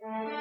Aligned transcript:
Thank 0.00 0.38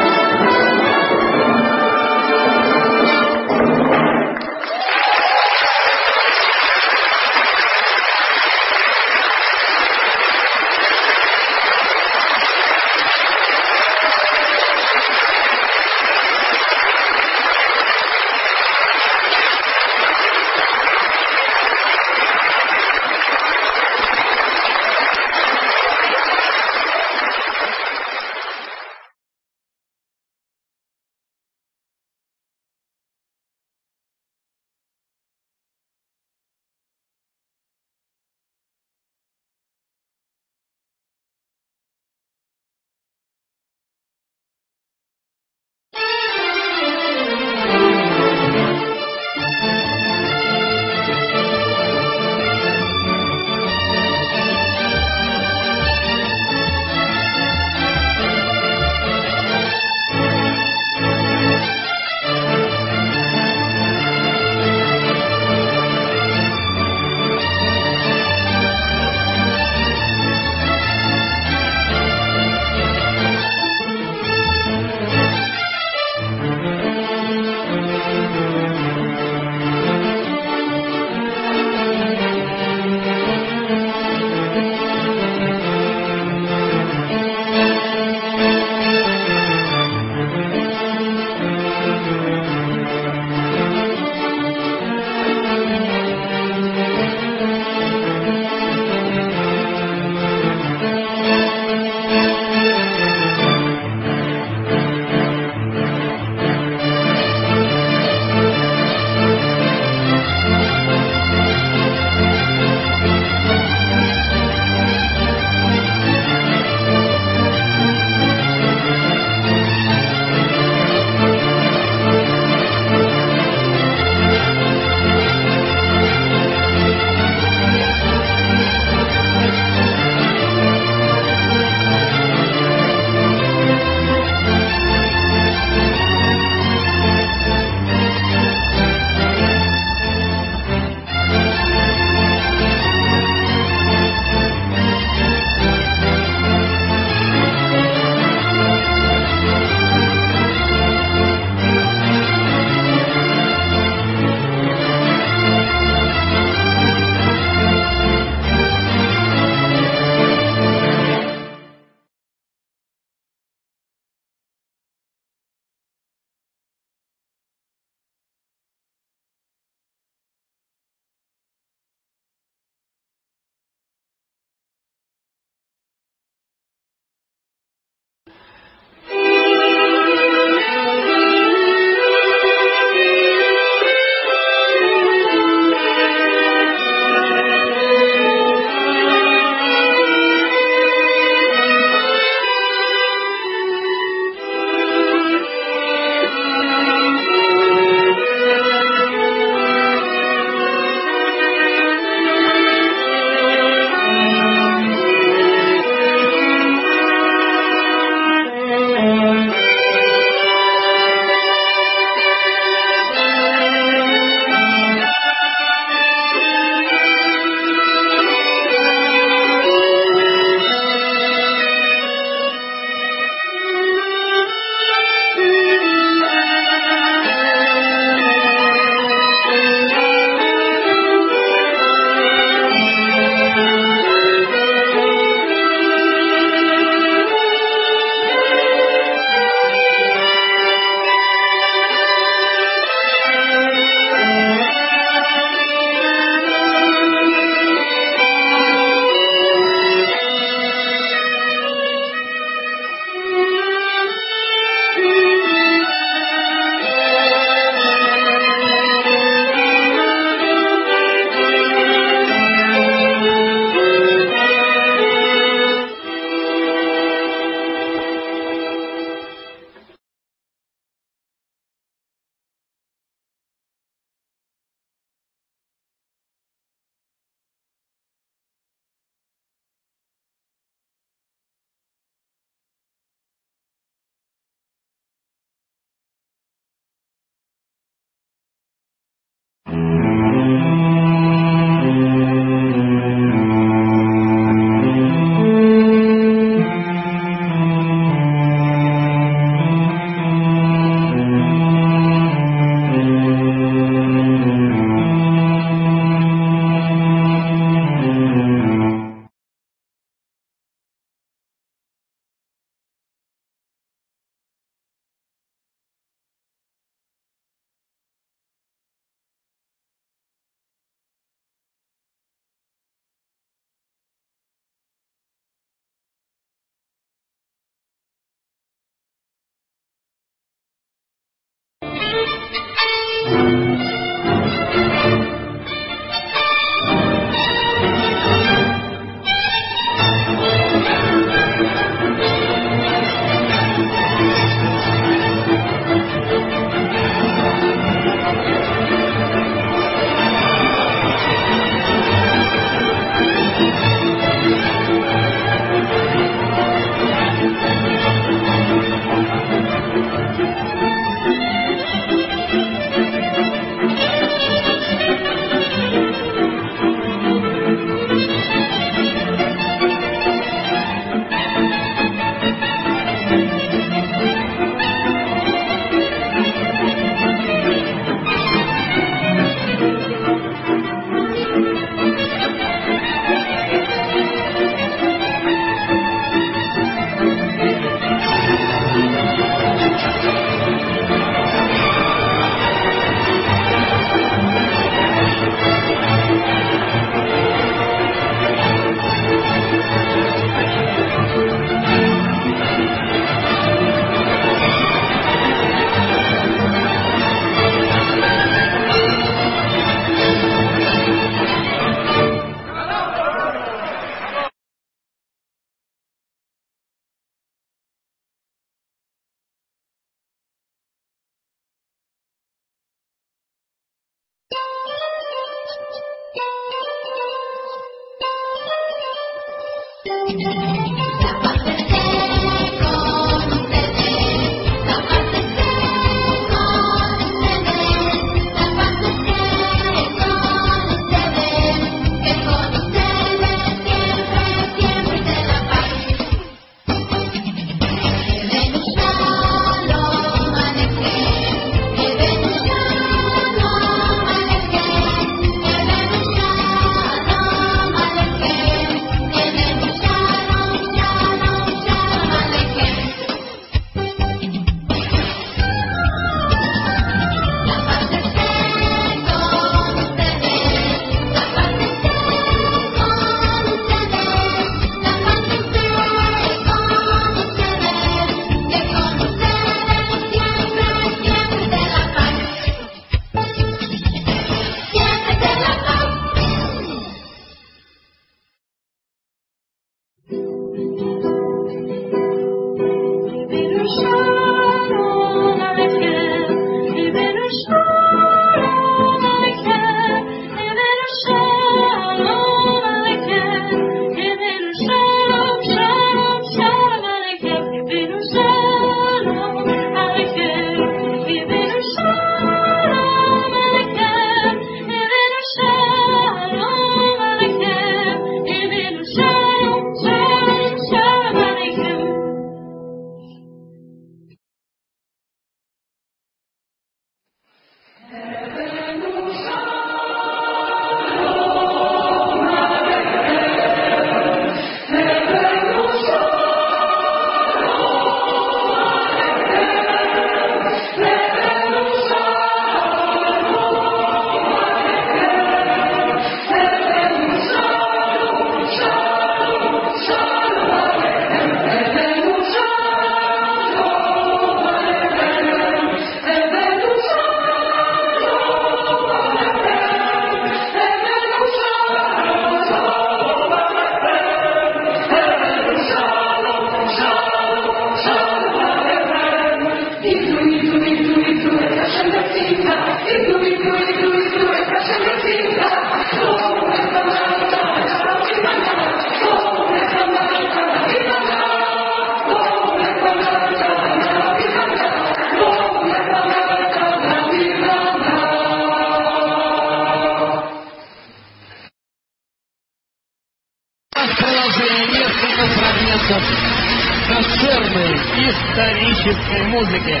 классической 599.06 599.46
музыки, 599.46 600.00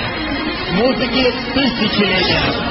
музыки 0.72 1.32
тысячелетия. 1.54 2.66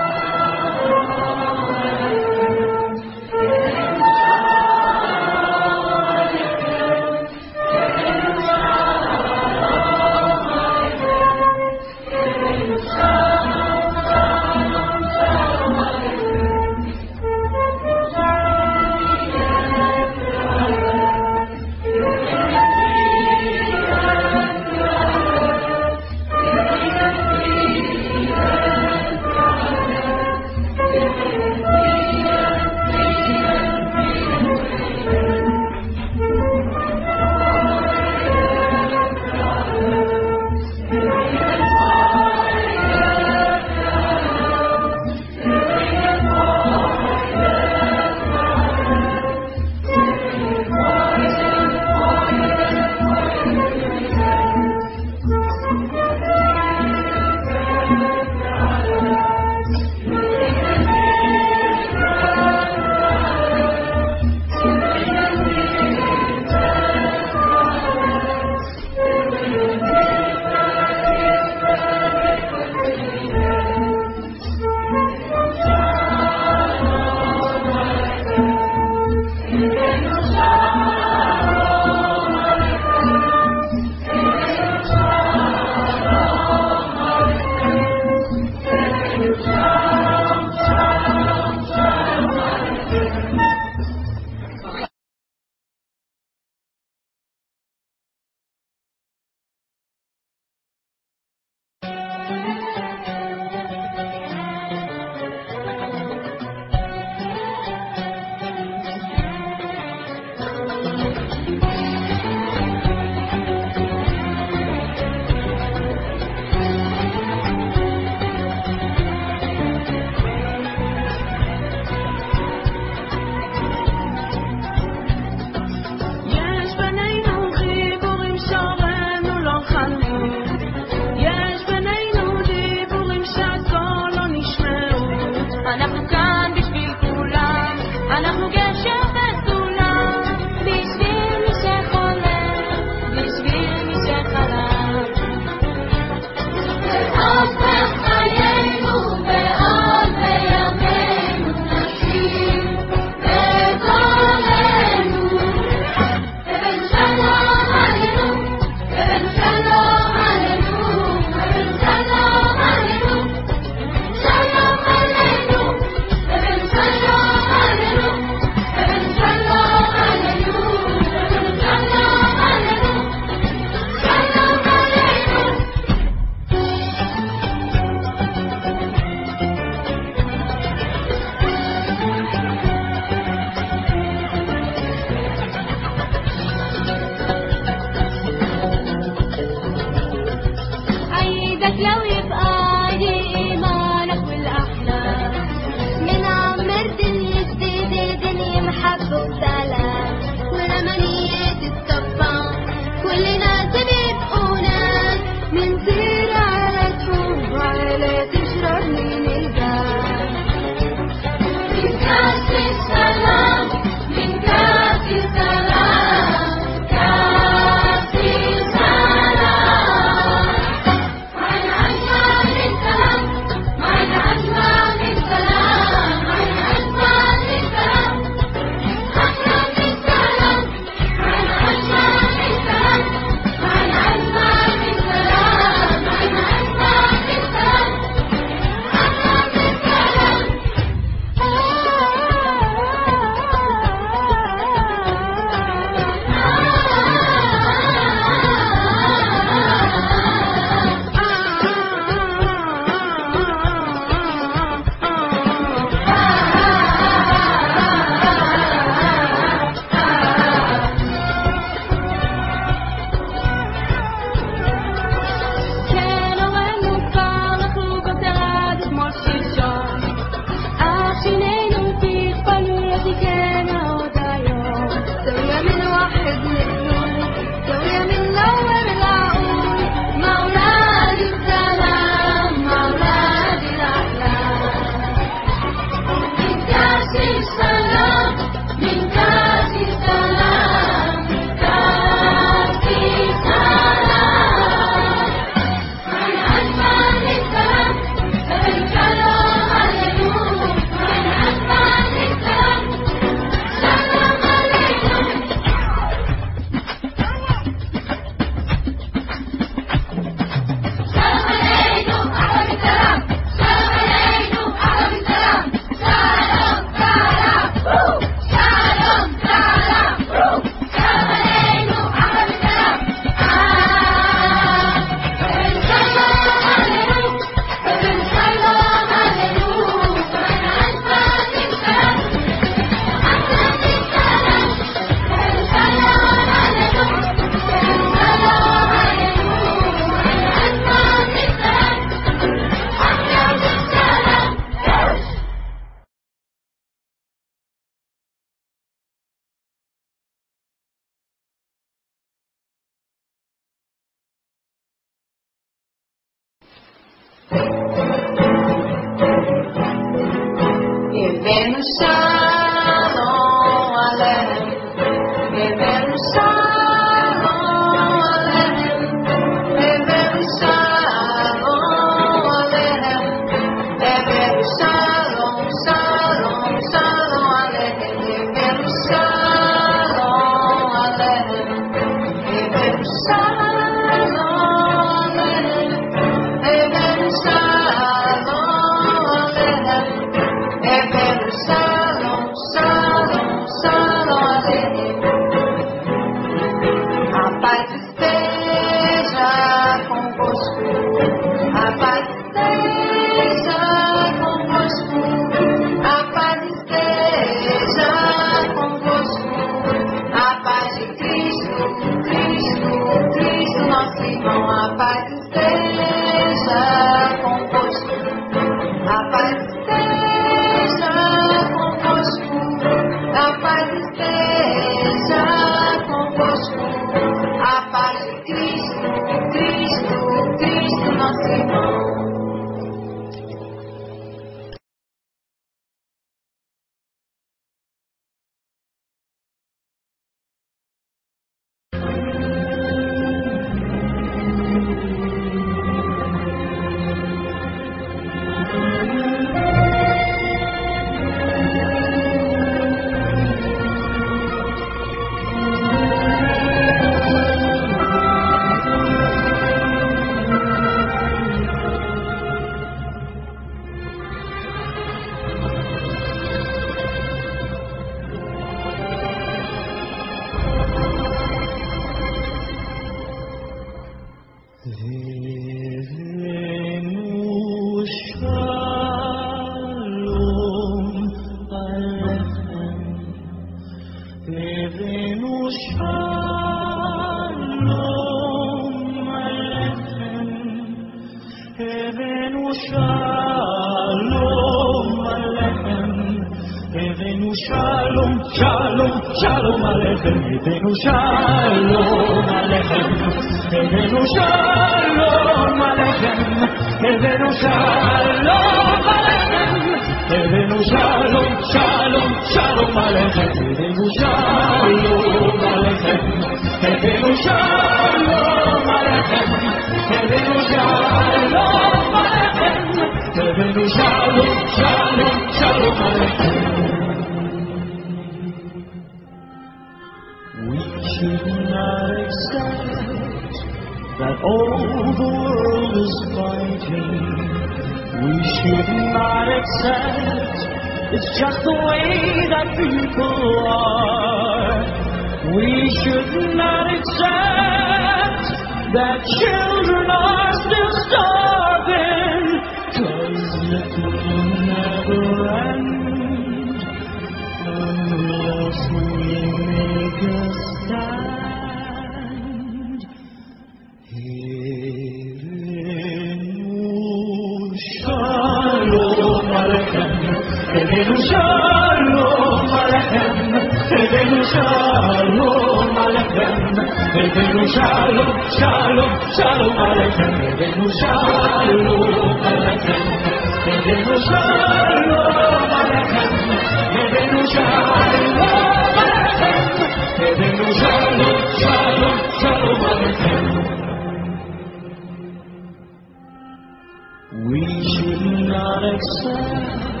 We 597.49 597.63
should 597.95 598.49
not 598.49 598.83
accept 598.83 600.00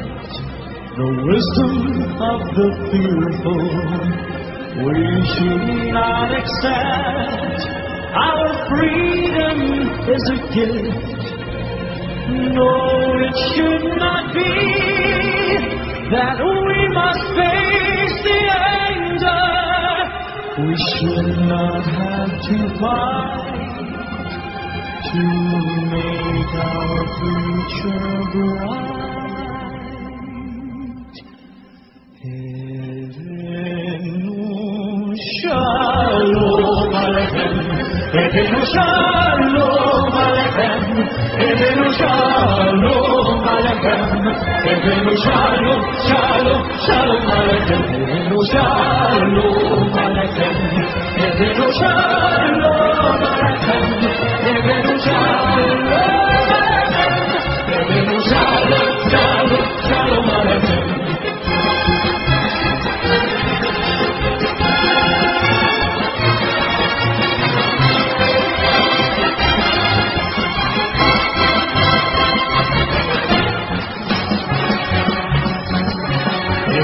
the 0.97 1.07
wisdom 1.23 1.75
of 2.19 2.39
the 2.55 2.67
fearful. 2.91 3.63
We 4.83 5.01
should 5.33 5.93
not 5.93 6.29
accept 6.35 7.59
our 8.13 8.47
freedom 8.67 9.57
is 10.09 10.23
a 10.27 10.39
gift. 10.51 11.21
No, 12.57 12.73
it 13.23 13.35
should 13.55 13.85
not 14.03 14.33
be 14.33 14.51
that 16.11 16.37
we 16.43 16.79
must 16.91 17.23
face 17.39 18.17
the 18.27 18.41
anger. 18.83 19.47
We 20.59 20.75
should 20.91 21.31
not 21.47 21.83
have 21.87 22.33
to 22.47 22.57
fight 22.79 23.51
to 25.07 25.23
make 25.91 26.53
our 26.67 26.99
future 27.17 28.15
bright. 28.33 29.20
Evenu 38.11 38.61
Shalom 38.73 40.11
Aleichem. 40.23 40.81
Evenu 41.47 41.87
Shalom 41.99 43.39
Aleichem. 43.53 44.01
Evenu 44.71 45.13
Shalom, 45.23 45.81
Shalom, 46.07 46.61
Shalom 46.85 47.23
Aleichem. 47.37 47.81
Evenu 48.03 48.39
Shalom 48.51 49.95
Aleichem. 50.03 50.53
Evenu 51.23 51.67
Shalom 51.79 52.80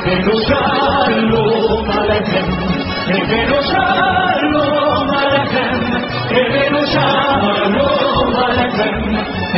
Evenu 0.08 0.36
Shalom 0.48 1.90
Aleichem. 2.00 2.48
Evenu 3.18 3.60
Shalom 3.72 5.10
Aleichem. 5.20 5.74
Evenu 6.40 6.82
Shalom 6.94 8.36
Aleichem. 8.44 8.96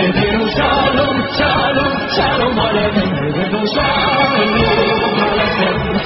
Evenu 0.04 0.46
Shalom, 0.56 1.18
Shalom, 1.38 1.94
Shalom 2.16 2.58
Aleichem. 2.66 3.10
Evenu 3.30 3.62
Shalom 3.76 4.34
Aleichem. 5.22 6.00